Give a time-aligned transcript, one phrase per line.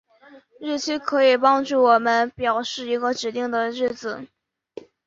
[0.59, 4.27] 日期可以帮助我们表示一个指定的日子。